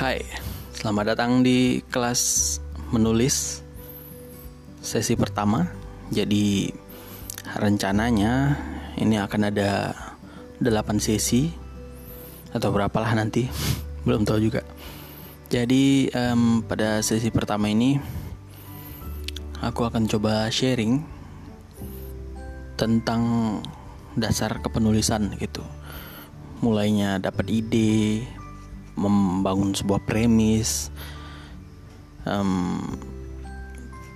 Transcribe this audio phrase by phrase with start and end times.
[0.00, 0.24] Hai,
[0.72, 2.56] selamat datang di kelas
[2.88, 3.60] menulis
[4.80, 5.68] sesi pertama.
[6.08, 6.72] Jadi
[7.60, 8.56] rencananya
[8.96, 9.92] ini akan ada
[10.56, 11.52] 8 sesi
[12.48, 13.44] atau berapalah nanti,
[14.08, 14.64] belum tahu juga.
[15.52, 18.00] Jadi um, pada sesi pertama ini
[19.60, 20.96] aku akan coba sharing
[22.80, 23.20] tentang
[24.16, 25.60] dasar kepenulisan gitu.
[26.64, 28.39] Mulainya dapat ide,
[28.98, 30.90] membangun sebuah premis.
[32.26, 32.98] Um,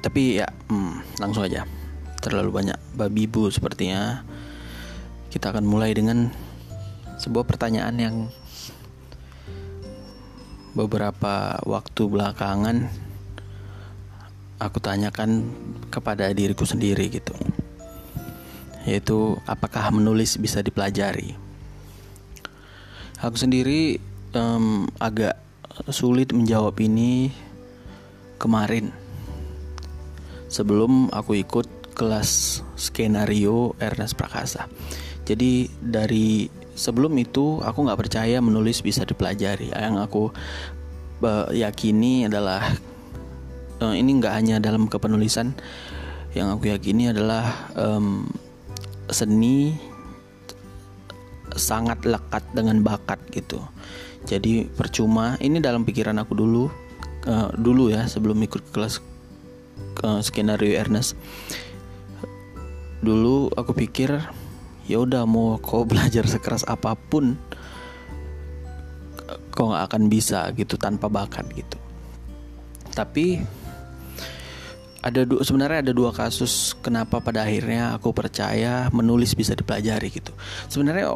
[0.04, 1.64] tapi ya um, langsung aja.
[2.20, 4.24] Terlalu banyak babi bu sepertinya.
[5.28, 6.30] Kita akan mulai dengan
[7.18, 8.16] sebuah pertanyaan yang
[10.74, 12.90] beberapa waktu belakangan
[14.58, 15.46] aku tanyakan
[15.90, 17.34] kepada diriku sendiri gitu.
[18.84, 21.36] Yaitu apakah menulis bisa dipelajari?
[23.24, 23.96] Aku sendiri
[24.34, 25.38] um, agak
[25.90, 27.34] sulit menjawab ini
[28.38, 28.94] kemarin
[30.50, 34.66] sebelum aku ikut kelas skenario Ernest Prakasa.
[35.24, 39.72] Jadi dari sebelum itu aku nggak percaya menulis bisa dipelajari.
[39.72, 40.24] Yang aku
[41.54, 42.60] yakini adalah
[43.80, 45.56] uh, ini nggak hanya dalam kepenulisan.
[46.34, 48.26] Yang aku yakini adalah um,
[49.08, 49.78] seni
[51.54, 53.62] sangat lekat dengan bakat gitu.
[54.24, 56.64] Jadi percuma ini dalam pikiran aku dulu
[57.28, 59.00] uh, dulu ya sebelum ikut kelas
[60.04, 61.16] uh, skenario Ernest.
[63.04, 64.16] Dulu aku pikir
[64.88, 67.36] ya udah mau kau belajar sekeras apa pun
[69.54, 71.78] kau nggak akan bisa gitu tanpa bakat gitu.
[72.94, 73.40] Tapi
[75.04, 80.32] ada dua sebenarnya ada dua kasus kenapa pada akhirnya aku percaya menulis bisa dipelajari gitu.
[80.72, 81.12] Sebenarnya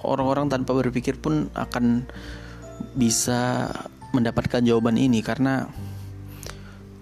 [0.00, 2.08] orang-orang tanpa berpikir pun akan
[2.96, 3.68] bisa
[4.16, 5.68] mendapatkan jawaban ini karena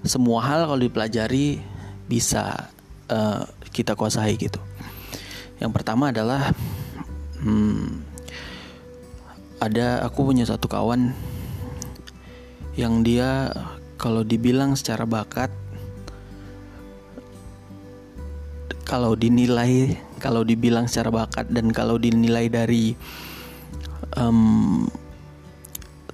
[0.02, 1.62] semua hal kalau dipelajari
[2.10, 2.74] bisa
[3.06, 4.58] uh, kita kuasai gitu.
[5.62, 6.50] Yang pertama adalah
[7.38, 8.02] hmm,
[9.62, 11.14] ada aku punya satu kawan
[12.74, 13.54] yang dia
[13.96, 15.48] kalau dibilang secara bakat
[18.86, 22.94] kalau dinilai kalau dibilang secara bakat dan kalau dinilai dari
[24.14, 24.86] um,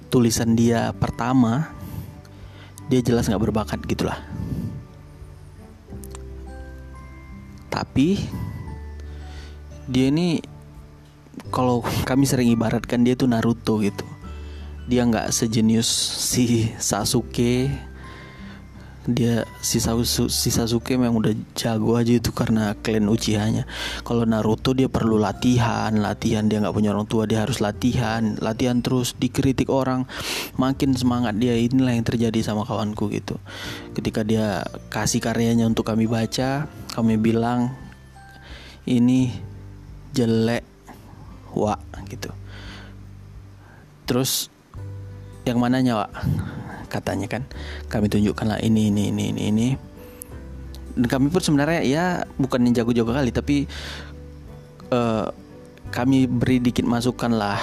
[0.09, 1.69] tulisan dia pertama
[2.89, 4.19] dia jelas nggak berbakat gitulah.
[7.69, 8.21] Tapi
[9.89, 10.41] dia ini
[11.49, 14.05] kalau kami sering ibaratkan dia tuh Naruto gitu.
[14.89, 15.87] Dia nggak sejenius
[16.19, 17.71] si Sasuke
[19.03, 23.67] dia si, Sasuke, si Sasuke memang udah jago aja itu karena klan Uchiha-nya.
[24.07, 28.79] Kalau Naruto dia perlu latihan, latihan dia nggak punya orang tua dia harus latihan, latihan
[28.79, 30.07] terus dikritik orang,
[30.55, 33.35] makin semangat dia inilah yang terjadi sama kawanku gitu.
[33.91, 37.75] Ketika dia kasih karyanya untuk kami baca, kami bilang
[38.87, 39.35] ini
[40.15, 40.63] jelek,
[41.51, 41.75] wa
[42.07, 42.31] gitu.
[44.07, 44.47] Terus
[45.43, 46.11] yang mananya, Wak?
[46.93, 47.49] Katanya kan
[47.89, 49.67] kami tunjukkanlah ini ini ini ini ini.
[50.93, 53.65] Dan kami pun sebenarnya ya bukan yang jago-jago kali tapi
[54.93, 55.33] uh,
[55.89, 57.57] kami beri dikit masukan lah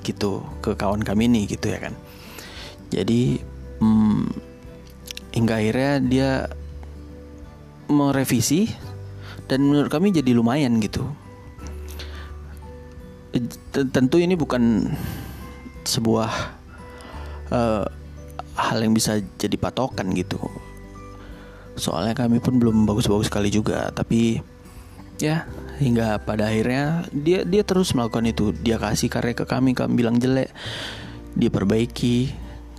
[0.00, 1.92] gitu ke kawan kami ini gitu ya kan.
[2.88, 3.44] Jadi
[3.84, 4.24] hmm,
[5.36, 6.30] hingga akhirnya dia
[7.92, 8.70] merevisi
[9.44, 11.04] dan menurut kami jadi lumayan gitu.
[13.70, 14.90] Tentu ini bukan
[15.86, 16.30] sebuah
[17.54, 17.84] uh,
[18.58, 20.38] hal yang bisa jadi patokan gitu.
[21.78, 24.42] Soalnya kami pun belum bagus-bagus sekali juga tapi
[25.20, 25.44] ya
[25.80, 28.52] hingga pada akhirnya dia dia terus melakukan itu.
[28.52, 30.50] Dia kasih karya ke kami kami bilang jelek.
[31.36, 32.30] Dia perbaiki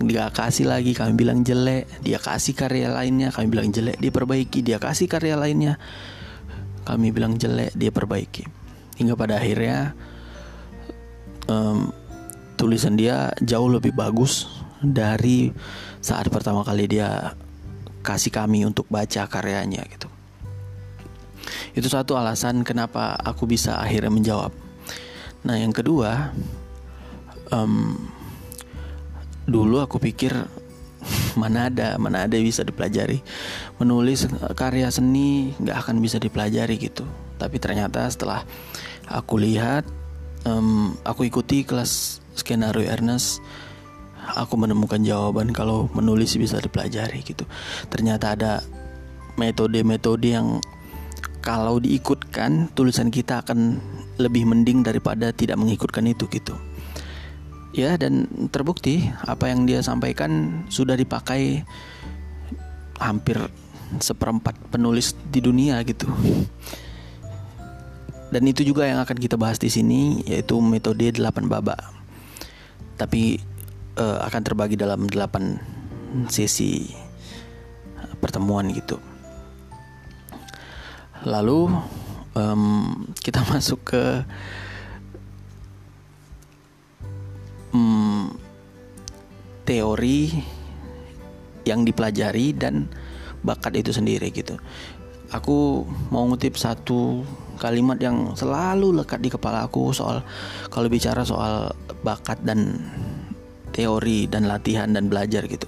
[0.01, 1.87] dia kasih lagi kami bilang jelek.
[2.01, 3.97] Dia kasih karya lainnya kami bilang jelek.
[4.01, 5.79] Dia perbaiki dia kasih karya lainnya
[6.85, 8.45] kami bilang jelek dia perbaiki.
[9.01, 9.97] Hingga pada akhirnya
[11.49, 11.89] um,
[12.57, 14.45] tulisan dia jauh lebih bagus
[14.81, 15.53] dari
[16.01, 17.37] saat pertama kali dia
[18.01, 20.09] kasih kami untuk baca karyanya gitu.
[21.77, 24.51] Itu satu alasan kenapa aku bisa akhirnya menjawab.
[25.45, 26.33] Nah yang kedua,
[27.53, 27.97] um,
[29.45, 30.33] dulu aku pikir
[31.41, 33.19] mana ada mana ada bisa dipelajari
[33.81, 37.03] menulis karya seni nggak akan bisa dipelajari gitu
[37.41, 38.45] tapi ternyata setelah
[39.09, 39.83] aku lihat
[40.45, 43.41] um, aku ikuti kelas skenario Ernest
[44.21, 47.43] aku menemukan jawaban kalau menulis bisa dipelajari gitu.
[47.89, 48.53] Ternyata ada
[49.39, 50.61] metode-metode yang
[51.41, 53.81] kalau diikutkan tulisan kita akan
[54.21, 56.53] lebih mending daripada tidak mengikutkan itu gitu.
[57.71, 61.63] ya dan terbukti apa yang dia sampaikan sudah dipakai
[62.99, 63.39] hampir
[64.03, 66.11] seperempat penulis di dunia gitu
[68.31, 71.79] dan itu juga yang akan kita bahas di sini yaitu metode 8 baba
[72.99, 73.39] tapi
[73.97, 76.91] uh, akan terbagi dalam 8 sesi
[78.19, 78.99] pertemuan gitu
[81.25, 81.69] lalu
[82.35, 84.03] um, kita masuk ke
[87.73, 88.31] um,
[89.65, 90.31] teori
[91.65, 92.89] yang dipelajari dan
[93.45, 94.57] bakat itu sendiri gitu.
[95.31, 97.23] Aku mau ngutip satu
[97.55, 100.25] kalimat yang selalu lekat di kepala aku soal
[100.73, 101.71] kalau bicara soal
[102.01, 102.81] bakat dan
[103.71, 105.67] teori dan latihan dan belajar gitu.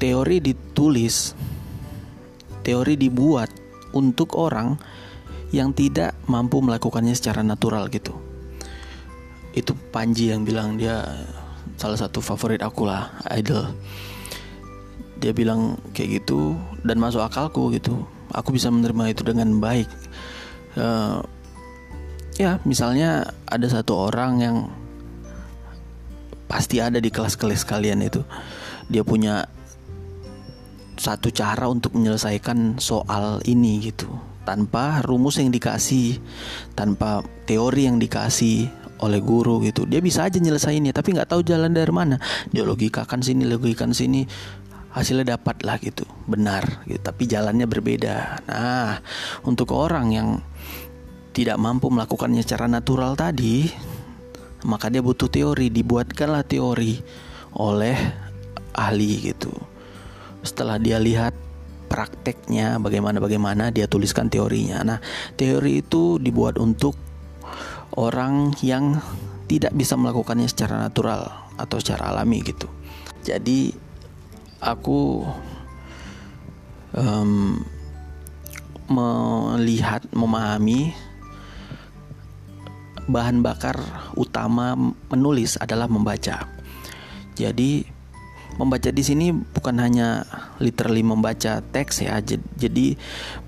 [0.00, 1.36] Teori ditulis,
[2.64, 3.52] teori dibuat
[3.92, 4.76] untuk orang
[5.50, 8.14] yang tidak mampu melakukannya secara natural gitu.
[9.50, 11.02] Itu Panji yang bilang dia
[11.74, 13.66] salah satu favorit aku lah idol.
[15.20, 16.56] Dia bilang kayak gitu
[16.86, 18.06] dan masuk akalku gitu.
[18.30, 19.90] Aku bisa menerima itu dengan baik.
[20.78, 21.18] Uh,
[22.38, 24.56] ya misalnya ada satu orang yang
[26.50, 28.26] pasti ada di kelas-kelas kalian itu.
[28.90, 29.46] Dia punya
[30.98, 34.10] satu cara untuk menyelesaikan soal ini gitu.
[34.42, 36.18] Tanpa rumus yang dikasih
[36.74, 38.66] tanpa teori yang dikasih
[38.98, 39.86] oleh guru gitu.
[39.86, 42.18] Dia bisa aja nyelesainnya tapi nggak tahu jalan dari mana.
[42.50, 44.26] Dia logikakan sini logikakan sini
[44.90, 46.02] hasilnya dapat lah gitu.
[46.26, 48.42] Benar gitu tapi jalannya berbeda.
[48.50, 48.98] Nah
[49.46, 50.28] untuk orang yang
[51.30, 53.70] tidak mampu melakukannya secara natural tadi
[54.64, 57.00] maka dia butuh teori dibuatkanlah teori
[57.56, 57.96] oleh
[58.76, 59.52] ahli gitu
[60.40, 61.36] setelah dia lihat
[61.90, 64.98] prakteknya bagaimana bagaimana dia tuliskan teorinya nah
[65.34, 66.94] teori itu dibuat untuk
[67.98, 69.02] orang yang
[69.50, 71.26] tidak bisa melakukannya secara natural
[71.58, 72.70] atau secara alami gitu.
[73.26, 73.74] Jadi
[74.62, 75.26] aku
[76.94, 77.58] um,
[78.86, 80.94] melihat memahami
[83.10, 83.76] bahan bakar
[84.14, 84.78] utama
[85.10, 86.46] menulis adalah membaca.
[87.34, 87.84] Jadi
[88.58, 90.26] membaca di sini bukan hanya
[90.60, 92.20] literally membaca teks ya.
[92.56, 92.94] Jadi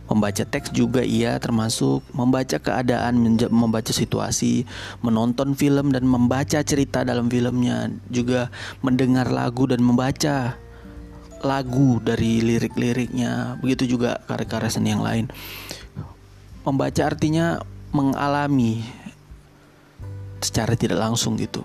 [0.08, 4.68] membaca teks juga ia termasuk membaca keadaan, membaca situasi,
[5.00, 8.52] menonton film dan membaca cerita dalam filmnya, juga
[8.84, 10.56] mendengar lagu dan membaca
[11.42, 13.58] lagu dari lirik-liriknya.
[13.58, 15.26] Begitu juga karya-karya seni yang lain.
[16.62, 17.58] Membaca artinya
[17.90, 18.86] mengalami
[20.42, 21.62] secara tidak langsung gitu.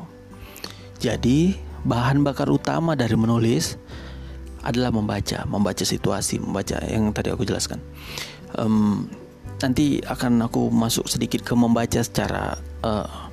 [0.97, 3.77] Jadi bahan bakar utama dari menulis
[4.65, 7.79] adalah membaca, membaca situasi, membaca yang tadi aku jelaskan.
[8.57, 9.07] Um,
[9.61, 13.29] nanti akan aku masuk sedikit ke membaca secara uh,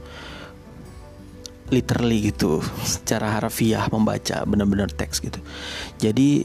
[1.73, 5.41] literally gitu, secara harfiah membaca benar-benar teks gitu.
[5.99, 6.45] Jadi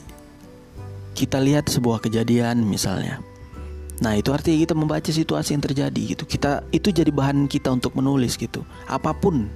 [1.13, 3.19] kita lihat sebuah kejadian misalnya.
[3.99, 6.23] Nah, itu artinya kita membaca situasi yang terjadi gitu.
[6.23, 8.63] Kita itu jadi bahan kita untuk menulis gitu.
[8.87, 9.51] Apa pun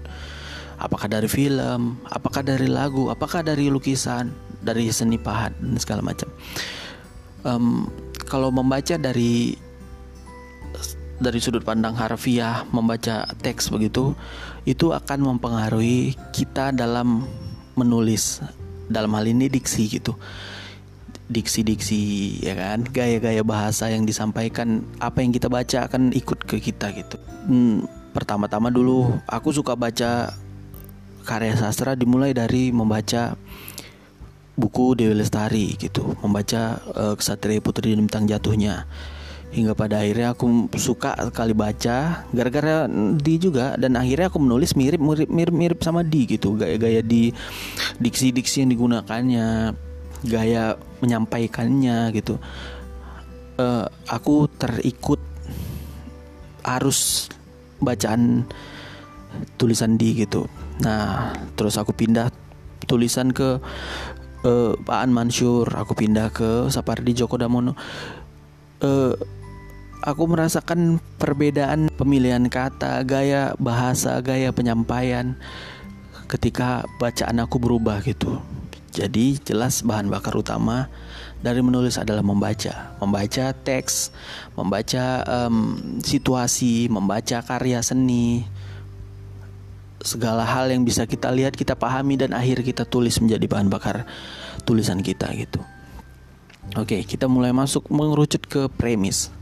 [0.76, 6.28] apakah dari film, apakah dari lagu, apakah dari lukisan, dari seni pahat dan segala macam.
[7.48, 7.88] Um,
[8.28, 9.56] kalau membaca dari
[11.24, 14.12] dari sudut pandang harfiah, membaca teks begitu,
[14.68, 17.24] itu akan mempengaruhi kita dalam
[17.80, 18.44] menulis.
[18.92, 20.20] Dalam hal ini diksi gitu
[21.32, 22.84] diksi-diksi ya kan?
[22.84, 27.16] Gaya-gaya bahasa yang disampaikan apa yang kita baca akan ikut ke kita gitu.
[27.48, 30.32] Hmm, pertama-tama dulu aku suka baca
[31.24, 33.36] karya sastra dimulai dari membaca
[34.54, 38.86] buku Dewi Lestari gitu, membaca uh, Kesatria Putri dan Bintang Jatuhnya.
[39.54, 42.90] Hingga pada akhirnya aku suka sekali baca gara-gara
[43.22, 47.30] di juga dan akhirnya aku menulis mirip mirip mirip, mirip sama di gitu, gaya-gaya di
[48.02, 49.78] diksi-diksi yang digunakannya,
[50.28, 52.40] gaya menyampaikannya gitu.
[53.54, 55.22] Uh, aku terikut
[56.64, 57.30] arus
[57.84, 58.48] bacaan
[59.60, 60.50] tulisan di gitu
[60.82, 62.34] Nah, terus aku pindah
[62.90, 63.62] tulisan ke
[64.48, 67.78] uh, Pak An Mansur, aku pindah ke Sapardi Djoko Damono.
[68.82, 69.14] Uh,
[70.02, 75.38] aku merasakan perbedaan pemilihan kata, gaya bahasa, gaya penyampaian
[76.26, 78.42] ketika bacaan aku berubah gitu.
[78.94, 80.86] Jadi jelas bahan bakar utama
[81.42, 84.14] dari menulis adalah membaca, membaca teks,
[84.54, 88.46] membaca um, situasi, membaca karya seni,
[89.98, 94.06] segala hal yang bisa kita lihat, kita pahami dan akhir kita tulis menjadi bahan bakar
[94.62, 95.58] tulisan kita gitu.
[96.78, 99.34] Oke, kita mulai masuk mengerucut ke premis.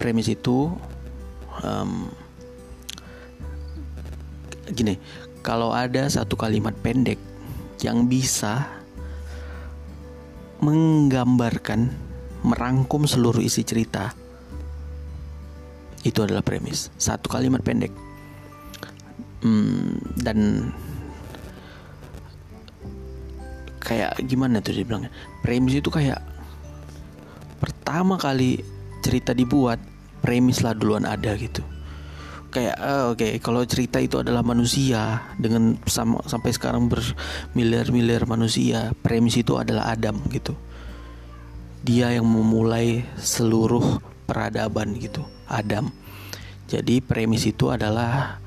[0.00, 0.72] premis itu
[1.64, 2.12] um,
[4.70, 5.00] gini
[5.40, 7.18] kalau ada satu kalimat pendek
[7.80, 8.68] yang bisa
[10.60, 11.88] menggambarkan
[12.44, 14.12] merangkum seluruh isi cerita
[16.00, 16.88] itu adalah premis.
[16.96, 17.92] Satu kalimat pendek.
[19.40, 20.68] Hmm, dan
[23.80, 25.12] kayak gimana tuh dia bilangnya?
[25.44, 26.20] Premis itu kayak
[27.60, 28.60] pertama kali
[29.04, 29.80] cerita dibuat
[30.20, 31.64] premis lah duluan ada gitu.
[32.50, 38.90] Kayak uh, oke okay, kalau cerita itu adalah manusia dengan sama, sampai sekarang bermiliar-miliar manusia
[39.00, 40.54] premis itu adalah Adam gitu.
[41.80, 45.88] Dia yang memulai seluruh peradaban gitu Adam.
[46.66, 48.38] Jadi premis itu adalah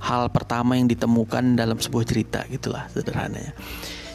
[0.00, 3.56] hal pertama yang ditemukan dalam sebuah cerita gitulah sederhananya.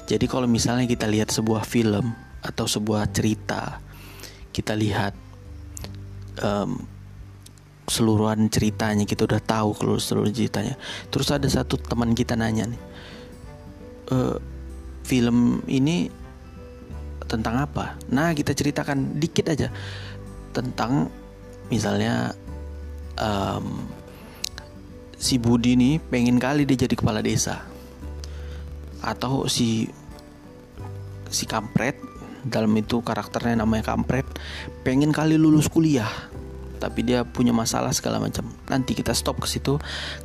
[0.06, 3.82] Jadi kalau misalnya kita lihat sebuah film atau sebuah cerita
[4.52, 5.14] kita lihat
[6.44, 6.84] um,
[7.92, 10.80] keseluruhan ceritanya kita udah tahu kalau seluruh ceritanya.
[11.12, 12.82] Terus ada satu teman kita nanya nih
[14.08, 14.18] e,
[15.04, 16.08] film ini
[17.28, 18.00] tentang apa?
[18.08, 19.68] Nah kita ceritakan dikit aja.
[20.56, 21.12] Tentang
[21.68, 22.32] misalnya
[23.20, 23.84] um,
[25.20, 27.60] si Budi nih pengen kali dia jadi kepala desa.
[29.04, 29.92] Atau si
[31.28, 32.00] si kampret
[32.48, 34.26] dalam itu karakternya namanya kampret
[34.82, 36.10] pengen kali lulus kuliah
[36.82, 38.50] tapi dia punya masalah segala macam.
[38.66, 39.78] Nanti kita stop ke situ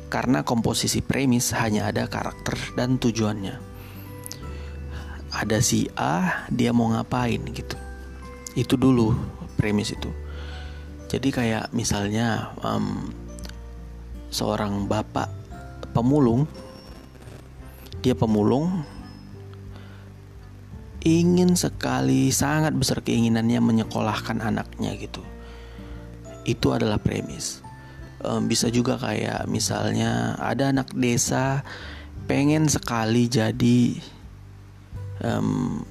[0.09, 3.61] karena komposisi premis hanya ada karakter dan tujuannya.
[5.37, 7.77] Ada si A, dia mau ngapain gitu.
[8.57, 9.13] Itu dulu
[9.53, 10.09] premis itu.
[11.05, 13.13] Jadi kayak misalnya um,
[14.33, 15.29] seorang bapak
[15.93, 16.49] pemulung,
[18.01, 18.81] dia pemulung
[21.05, 25.23] ingin sekali sangat besar keinginannya menyekolahkan anaknya gitu
[26.47, 27.59] itu adalah premis.
[28.23, 31.61] Um, bisa juga kayak misalnya ada anak desa
[32.25, 33.99] pengen sekali jadi
[35.21, 35.83] um,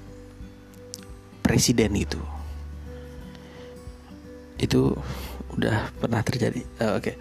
[1.44, 2.18] presiden gitu.
[4.58, 4.96] Itu
[5.54, 6.64] udah pernah terjadi.
[6.80, 7.12] Uh, oke.
[7.12, 7.16] Okay.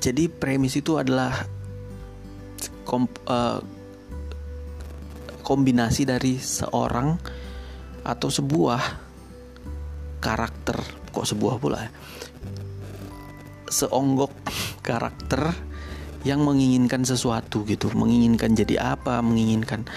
[0.00, 1.34] jadi premis itu adalah
[2.86, 3.58] kom, uh,
[5.42, 7.18] kombinasi dari seorang
[8.06, 8.82] atau sebuah
[10.22, 11.90] karakter kok sebuah pula ya.
[13.72, 14.36] Seonggok
[14.84, 15.56] karakter
[16.28, 17.88] yang menginginkan sesuatu gitu.
[17.96, 19.88] Menginginkan jadi apa menginginkan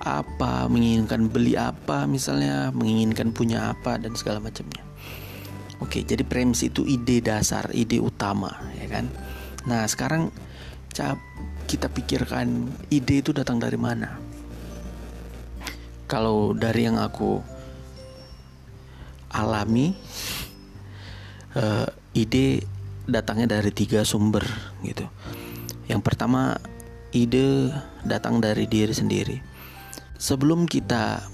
[0.00, 4.86] apa menginginkan beli apa misalnya menginginkan punya apa dan segala macamnya.
[5.82, 9.10] Oke jadi premis itu ide dasar ide utama ya kan?
[9.66, 10.30] Nah sekarang
[11.68, 14.16] kita pikirkan ide itu datang dari mana?
[16.08, 17.40] Kalau dari yang aku
[19.30, 19.94] alami
[21.56, 22.62] uh, ide
[23.06, 24.44] datangnya dari tiga sumber
[24.86, 25.06] gitu.
[25.90, 26.58] Yang pertama
[27.10, 27.74] ide
[28.06, 29.36] datang dari diri sendiri.
[30.20, 31.24] Sebelum kita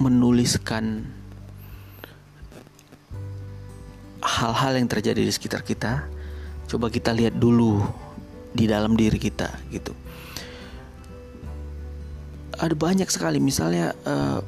[0.00, 1.06] menuliskan
[4.20, 6.08] hal-hal yang terjadi di sekitar kita,
[6.66, 7.84] coba kita lihat dulu
[8.56, 9.92] di dalam diri kita gitu.
[12.56, 14.40] Ada banyak sekali misalnya uh,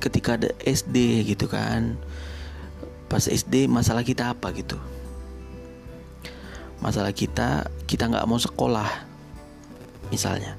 [0.00, 2.00] ketika ada SD gitu kan
[3.08, 4.76] pas SD masalah kita apa gitu.
[6.78, 8.88] Masalah kita kita nggak mau sekolah
[10.12, 10.54] misalnya.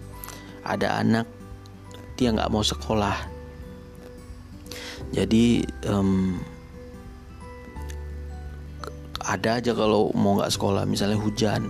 [0.65, 1.25] Ada anak
[2.19, 3.15] dia nggak mau sekolah.
[5.15, 6.37] Jadi um,
[9.23, 11.69] ada aja kalau mau nggak sekolah misalnya hujan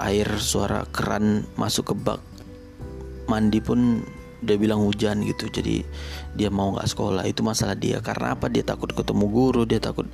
[0.00, 2.20] air suara keran masuk ke bak
[3.28, 4.00] mandi pun
[4.40, 5.84] dia bilang hujan gitu jadi
[6.34, 7.24] dia mau nggak sekolah.
[7.28, 8.48] Itu masalah dia karena apa?
[8.48, 10.08] Dia takut ketemu guru dia takut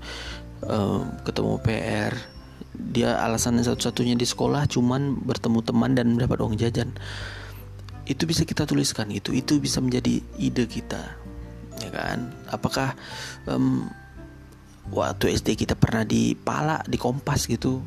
[0.66, 2.12] um, ketemu PR
[2.76, 6.92] dia alasannya satu-satunya di sekolah cuman bertemu teman dan mendapat uang jajan.
[8.06, 11.26] Itu bisa kita tuliskan gitu itu bisa menjadi ide kita
[11.80, 12.32] ya kan?
[12.48, 12.96] Apakah
[13.48, 13.88] um,
[14.92, 17.82] waktu SD kita pernah di pala di kompas gitu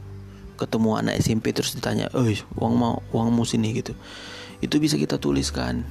[0.59, 3.95] ketemu anak SMP terus ditanya, "Eh, uang mau uangmu sini gitu."
[4.59, 5.87] Itu bisa kita tuliskan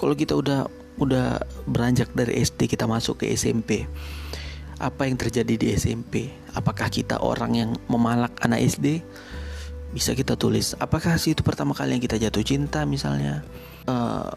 [0.00, 0.64] kalau kita udah
[0.96, 3.84] udah beranjak dari SD kita masuk ke SMP
[4.80, 9.04] apa yang terjadi di SMP apakah kita orang yang memalak anak SD
[9.90, 10.78] bisa kita tulis.
[10.78, 13.42] Apakah sih itu pertama kali yang kita jatuh cinta misalnya?
[13.86, 14.30] Uh,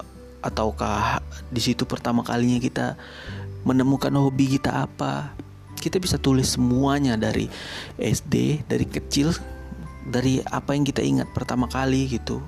[0.44, 2.88] ataukah di situ pertama kalinya kita
[3.64, 5.32] menemukan hobi kita apa?
[5.78, 7.48] Kita bisa tulis semuanya dari
[8.02, 9.32] SD dari kecil
[10.04, 12.44] dari apa yang kita ingat pertama kali gitu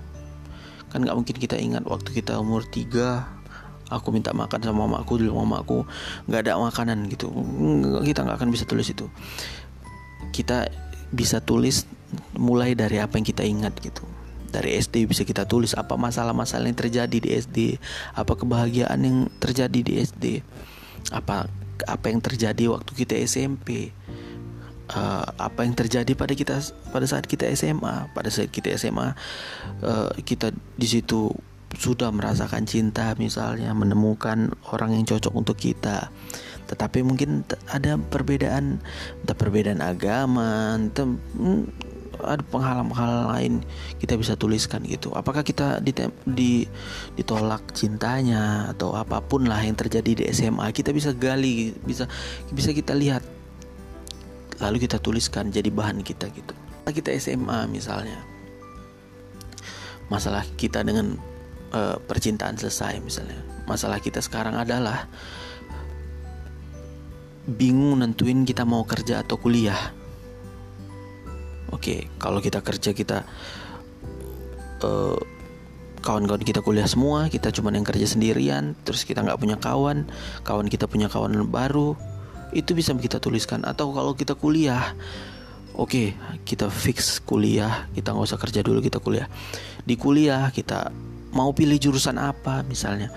[0.96, 5.44] kan nggak mungkin kita ingat waktu kita umur 3 aku minta makan sama mamaku dulu
[5.44, 5.84] mamaku
[6.32, 7.28] nggak ada makanan gitu.
[8.00, 9.12] Kita nggak akan bisa tulis itu.
[10.32, 10.72] Kita
[11.12, 11.84] bisa tulis
[12.40, 14.08] mulai dari apa yang kita ingat gitu.
[14.56, 17.58] Dari SD bisa kita tulis apa masalah-masalah yang terjadi di SD
[18.16, 20.40] apa kebahagiaan yang terjadi di SD
[21.12, 21.52] apa
[21.84, 23.92] apa yang terjadi waktu kita SMP
[24.94, 26.62] uh, apa yang terjadi pada kita
[26.94, 29.16] pada saat kita SMA pada saat kita SMA
[29.82, 31.34] uh, kita di situ
[31.76, 36.10] sudah merasakan cinta misalnya menemukan orang yang cocok untuk kita.
[36.66, 38.82] Tetapi mungkin ada perbedaan
[39.22, 41.70] entah perbedaan agama hmm,
[42.26, 43.54] ada penghalang-penghalang lain
[44.00, 45.12] kita bisa tuliskan gitu.
[45.14, 46.66] Apakah kita di,
[47.20, 52.10] ditolak cintanya atau apa pun lah yang terjadi di SMA kita bisa gali bisa
[52.50, 53.35] bisa kita lihat
[54.60, 56.54] lalu kita tuliskan jadi bahan kita gitu.
[56.86, 58.22] Kita SMA misalnya.
[60.08, 61.18] Masalah kita dengan
[61.74, 63.42] uh, percintaan selesai misalnya.
[63.66, 65.10] Masalah kita sekarang adalah
[67.46, 69.94] bingung nentuin kita mau kerja atau kuliah.
[71.74, 73.26] Oke kalau kita kerja kita
[74.86, 75.18] uh,
[76.06, 80.06] kawan-kawan kita kuliah semua kita cuma yang kerja sendirian terus kita nggak punya kawan
[80.46, 81.98] kawan kita punya kawan baru
[82.56, 83.68] itu bisa kita tuliskan.
[83.68, 84.96] Atau kalau kita kuliah
[85.76, 86.08] oke okay,
[86.48, 87.86] kita fix kuliah.
[87.92, 89.28] Kita nggak usah kerja dulu kita kuliah.
[89.84, 90.90] Di kuliah kita
[91.36, 93.12] mau pilih jurusan apa misalnya.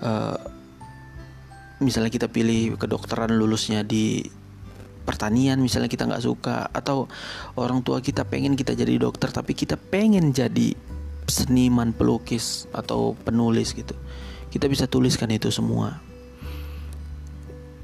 [0.00, 0.40] Uh,
[1.84, 4.24] misalnya kita pilih kedokteran lulusnya di
[5.04, 6.72] pertanian misalnya kita nggak suka.
[6.72, 7.12] Atau
[7.60, 10.72] orang tua kita pengen kita jadi dokter tapi kita pengen jadi
[11.28, 13.92] seniman pelukis atau penulis gitu.
[14.48, 16.00] Kita bisa tuliskan itu semua.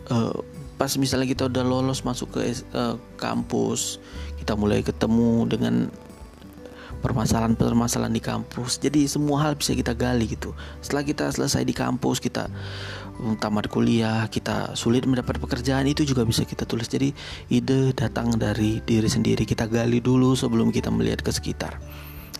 [0.08, 4.02] Uh, pas misalnya kita udah lolos masuk ke uh, kampus
[4.38, 5.74] kita mulai ketemu dengan
[7.04, 10.56] permasalahan-permasalahan di kampus jadi semua hal bisa kita gali gitu.
[10.80, 12.48] Setelah kita selesai di kampus kita
[13.38, 16.88] tamat kuliah kita sulit mendapat pekerjaan itu juga bisa kita tulis.
[16.88, 17.12] Jadi
[17.52, 21.76] ide datang dari diri sendiri kita gali dulu sebelum kita melihat ke sekitar.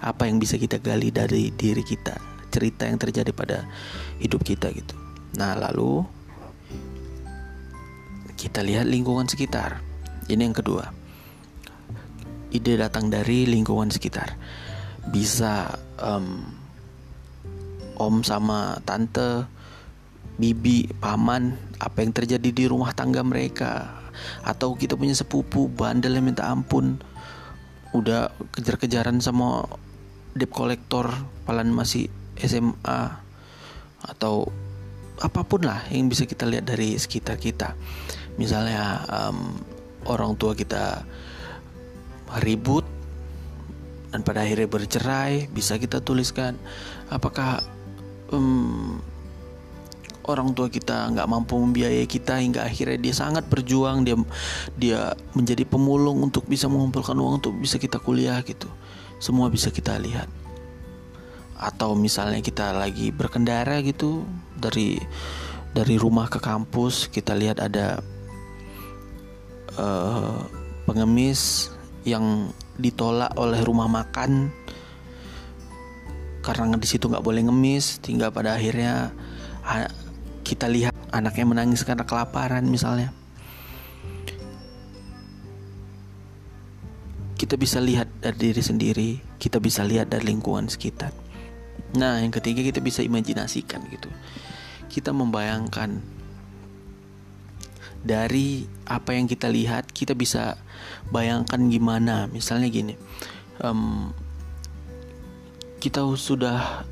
[0.00, 2.16] Apa yang bisa kita gali dari diri kita
[2.48, 3.68] cerita yang terjadi pada
[4.22, 4.96] hidup kita gitu.
[5.36, 6.06] Nah lalu
[8.44, 9.80] kita lihat lingkungan sekitar.
[10.28, 10.92] Ini yang kedua.
[12.52, 14.36] Ide datang dari lingkungan sekitar.
[15.08, 16.44] Bisa um,
[17.96, 19.48] om sama tante,
[20.36, 23.96] bibi, paman, apa yang terjadi di rumah tangga mereka,
[24.44, 27.00] atau kita punya sepupu bandel yang minta ampun,
[27.96, 29.64] udah kejar-kejaran sama
[30.36, 31.08] debt collector,
[31.48, 33.00] palan masih SMA,
[34.04, 34.52] atau
[35.22, 37.78] apa pun lah yang bisa kita lihat dari sekitar kita
[38.40, 39.54] misalnya um,
[40.06, 41.06] orang tua kita
[42.42, 42.84] ribut
[44.10, 46.54] dan pada akhirnya bercerai bisa kita tuliskan
[47.10, 47.62] apakah
[48.30, 49.02] um,
[50.24, 54.16] orang tua kita nggak mampu membiayai kita hingga akhirnya dia sangat berjuang dia
[54.76, 55.00] dia
[55.36, 58.68] menjadi pemulung untuk bisa mengumpulkan uang untuk bisa kita kuliah gitu.
[59.20, 60.28] Semua bisa kita lihat.
[61.54, 64.24] Atau misalnya kita lagi berkendara gitu
[64.56, 64.98] dari
[65.74, 68.00] dari rumah ke kampus kita lihat ada
[69.78, 70.38] uh,
[70.84, 71.70] pengemis
[72.04, 74.50] yang ditolak oleh rumah makan
[76.44, 79.08] karena di situ nggak boleh ngemis tinggal pada akhirnya
[80.44, 83.08] kita lihat anaknya menangis karena kelaparan misalnya.
[87.34, 89.10] Kita bisa lihat dari diri sendiri
[89.44, 91.12] kita bisa lihat dari lingkungan sekitar.
[92.00, 94.08] Nah yang ketiga kita bisa imajinasikan gitu.
[94.88, 96.00] Kita membayangkan
[98.04, 100.60] dari apa yang kita lihat kita bisa
[101.08, 102.28] bayangkan gimana.
[102.28, 102.94] Misalnya gini
[103.64, 104.12] um,
[105.80, 106.84] kita sudah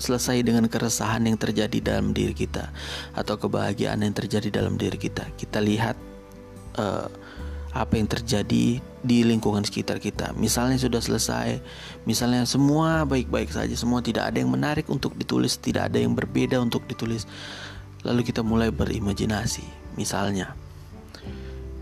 [0.00, 2.72] selesai dengan keresahan yang terjadi dalam diri kita
[3.12, 5.28] atau kebahagiaan yang terjadi dalam diri kita.
[5.38, 5.94] Kita lihat
[6.80, 7.06] uh,
[7.70, 10.34] apa yang terjadi di lingkungan sekitar kita.
[10.34, 11.62] Misalnya sudah selesai
[12.08, 16.58] misalnya semua baik-baik saja semua tidak ada yang menarik untuk ditulis tidak ada yang berbeda
[16.58, 17.30] untuk ditulis.
[18.00, 20.54] Lalu kita mulai berimajinasi Misalnya,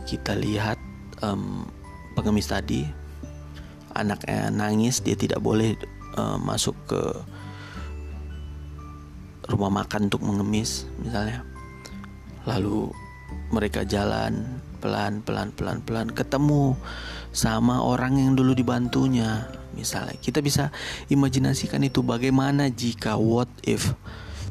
[0.08, 0.80] kita lihat
[1.20, 1.68] um,
[2.16, 2.86] pengemis tadi,
[3.92, 5.76] anaknya nangis, dia tidak boleh
[6.16, 7.02] uh, masuk ke
[9.48, 11.44] rumah makan untuk mengemis, misalnya.
[12.44, 12.88] Lalu
[13.52, 16.78] mereka jalan pelan pelan pelan pelan ketemu
[17.34, 20.70] sama orang yang dulu dibantunya misalnya kita bisa
[21.10, 23.92] imajinasikan itu bagaimana jika what if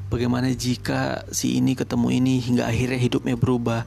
[0.07, 3.83] Bagaimana jika si ini ketemu ini hingga akhirnya hidupnya berubah?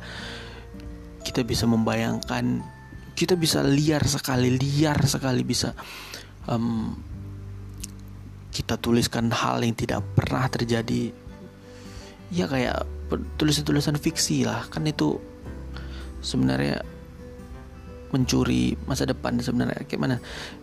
[1.24, 2.64] Kita bisa membayangkan,
[3.16, 5.72] kita bisa liar sekali, liar sekali bisa
[6.48, 6.96] um,
[8.50, 11.14] kita tuliskan hal yang tidak pernah terjadi
[12.30, 12.86] ya kayak
[13.38, 15.18] tulisan-tulisan fiksi lah kan itu
[16.22, 16.82] sebenarnya
[18.10, 20.16] mencuri masa depan sebenarnya kayak mana?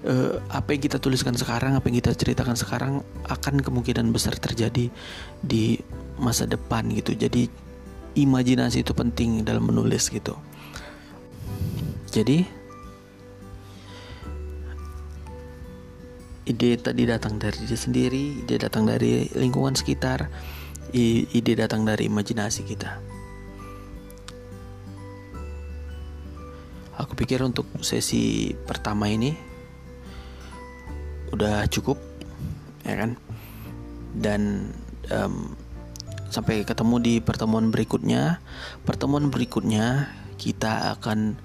[0.03, 2.93] Uh, apa yang kita tuliskan sekarang apa yang kita ceritakan sekarang
[3.27, 4.91] akan kemungkinan besar terjadi
[5.41, 5.79] di
[6.19, 7.15] masa depan gitu.
[7.15, 7.47] Jadi
[8.17, 10.36] imajinasi itu penting dalam menulis gitu.
[12.12, 12.43] Jadi
[16.47, 20.31] ide tadi datang dari diri sendiri ide datang dari lingkungan sekitar
[20.95, 23.16] ide datang dari imajinasi kita
[26.97, 29.38] aku pikir untuk sesi pertama ini
[31.29, 32.01] udah cukup
[32.81, 33.12] ya kan?
[34.17, 34.73] Dan
[35.13, 35.53] um,
[36.33, 38.41] sampai ketemu di pertemuan berikutnya.
[38.83, 40.10] Pertemuan berikutnya
[40.41, 41.38] kita akan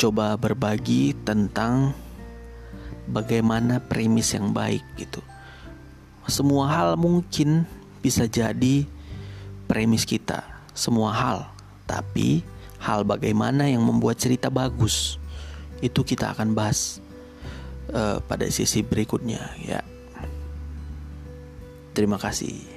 [0.00, 1.92] coba berbagi tentang
[3.08, 5.20] bagaimana premis yang baik gitu.
[6.28, 7.66] Semua hal mungkin
[8.00, 8.86] bisa jadi
[9.68, 11.38] premis kita semua hal.
[11.84, 12.40] Tapi
[12.80, 15.20] hal bagaimana yang membuat cerita bagus?
[15.84, 17.00] Itu kita akan bahas
[17.92, 19.80] uh, pada sesi berikutnya ya.
[21.92, 22.69] Terima kasih